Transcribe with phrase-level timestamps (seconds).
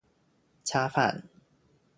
[0.63, 1.29] 恰饭